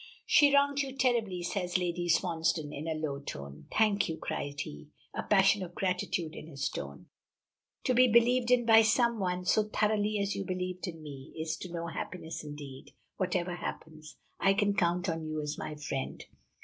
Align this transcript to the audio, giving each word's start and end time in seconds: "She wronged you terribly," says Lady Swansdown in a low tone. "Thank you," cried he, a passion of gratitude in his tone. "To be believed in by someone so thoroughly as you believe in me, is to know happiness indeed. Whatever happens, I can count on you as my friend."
"She 0.25 0.51
wronged 0.51 0.79
you 0.79 0.97
terribly," 0.97 1.43
says 1.43 1.77
Lady 1.77 2.09
Swansdown 2.09 2.73
in 2.73 2.87
a 2.87 2.95
low 2.95 3.19
tone. 3.19 3.67
"Thank 3.77 4.09
you," 4.09 4.17
cried 4.17 4.59
he, 4.61 4.89
a 5.13 5.21
passion 5.21 5.61
of 5.61 5.75
gratitude 5.75 6.33
in 6.35 6.47
his 6.47 6.69
tone. 6.69 7.05
"To 7.83 7.93
be 7.93 8.07
believed 8.07 8.49
in 8.49 8.65
by 8.65 8.81
someone 8.81 9.45
so 9.45 9.61
thoroughly 9.69 10.17
as 10.19 10.33
you 10.35 10.43
believe 10.43 10.79
in 10.87 11.03
me, 11.03 11.31
is 11.39 11.55
to 11.57 11.71
know 11.71 11.85
happiness 11.85 12.43
indeed. 12.43 12.95
Whatever 13.17 13.53
happens, 13.57 14.15
I 14.39 14.55
can 14.55 14.73
count 14.73 15.07
on 15.07 15.23
you 15.27 15.39
as 15.39 15.59
my 15.59 15.75
friend." 15.75 16.25